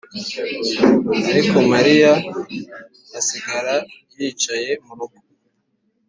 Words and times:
ariko 1.31 1.55
Mariya 1.71 2.11
asigara 3.19 3.75
yicaye 4.19 4.71
mu 4.85 4.93
rugo 4.97 5.19